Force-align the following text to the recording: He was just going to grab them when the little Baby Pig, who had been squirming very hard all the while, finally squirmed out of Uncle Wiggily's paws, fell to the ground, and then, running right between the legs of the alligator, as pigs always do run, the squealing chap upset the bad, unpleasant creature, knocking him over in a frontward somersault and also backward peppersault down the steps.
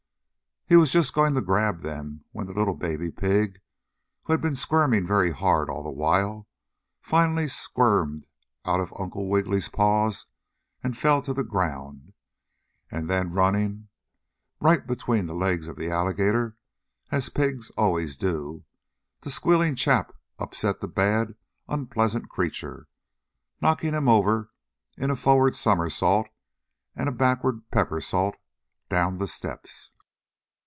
He 0.67 0.77
was 0.77 0.93
just 0.93 1.13
going 1.13 1.33
to 1.33 1.41
grab 1.41 1.81
them 1.81 2.23
when 2.31 2.45
the 2.47 2.53
little 2.53 2.75
Baby 2.75 3.11
Pig, 3.11 3.59
who 4.23 4.31
had 4.31 4.39
been 4.39 4.55
squirming 4.55 5.05
very 5.05 5.31
hard 5.31 5.69
all 5.69 5.83
the 5.83 5.89
while, 5.91 6.47
finally 7.01 7.49
squirmed 7.49 8.25
out 8.63 8.79
of 8.79 8.93
Uncle 8.97 9.27
Wiggily's 9.27 9.67
paws, 9.67 10.27
fell 10.93 11.21
to 11.23 11.33
the 11.33 11.43
ground, 11.43 12.13
and 12.89 13.09
then, 13.09 13.33
running 13.33 13.89
right 14.61 14.87
between 14.87 15.25
the 15.25 15.33
legs 15.33 15.67
of 15.67 15.75
the 15.75 15.89
alligator, 15.89 16.55
as 17.11 17.27
pigs 17.27 17.69
always 17.71 18.15
do 18.15 18.53
run, 18.53 18.63
the 19.23 19.29
squealing 19.29 19.75
chap 19.75 20.15
upset 20.39 20.79
the 20.79 20.87
bad, 20.87 21.35
unpleasant 21.67 22.29
creature, 22.29 22.87
knocking 23.59 23.91
him 23.93 24.07
over 24.07 24.51
in 24.95 25.09
a 25.11 25.17
frontward 25.17 25.53
somersault 25.53 26.29
and 26.95 27.09
also 27.09 27.17
backward 27.17 27.69
peppersault 27.71 28.37
down 28.89 29.17
the 29.17 29.27
steps. 29.27 29.89